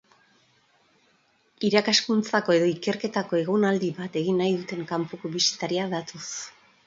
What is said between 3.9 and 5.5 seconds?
bat egin nahi duten kanpoko